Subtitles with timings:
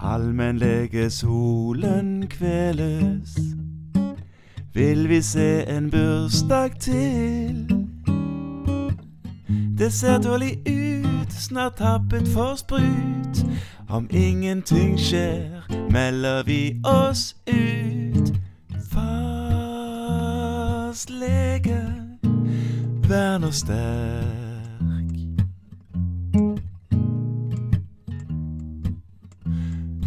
[0.00, 3.38] Allmennlegesolen kveles.
[4.74, 7.68] Vil vi se en bursdag til?
[9.78, 13.46] Det ser dårlig ut, snart tappet for sprut.
[13.88, 18.32] Om ingenting skjer, melder vi oss ut.
[20.92, 21.84] Fastlege,
[23.08, 24.47] vær oss sterk.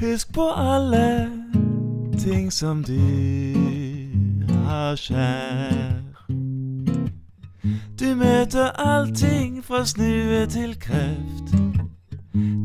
[0.01, 1.31] Husk på alle
[2.19, 2.99] ting som du
[4.65, 6.01] har kjær.
[7.99, 11.53] Du møter allting fra snue til kreft.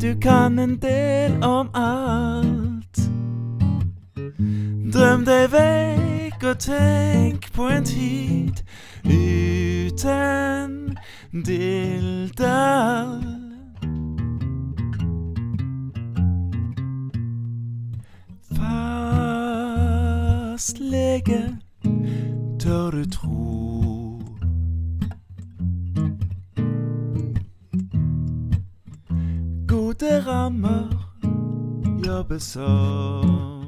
[0.00, 3.00] Du kan en del om alt.
[4.92, 8.64] Drøm deg vekk og tenk på en tid
[9.04, 10.96] uten
[11.44, 12.75] dilldall.
[20.56, 21.58] Fastlege,
[22.60, 24.20] tør du tro?
[29.68, 31.12] Gode rammer,
[32.06, 33.64] jobbe som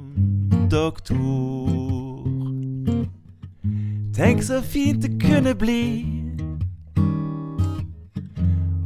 [0.70, 1.69] doktor.
[4.16, 6.06] Tenk så fint det kunne bli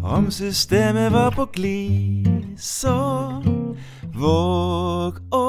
[0.03, 2.27] om systemet var på glid.
[2.57, 2.99] Så
[4.15, 5.42] våg å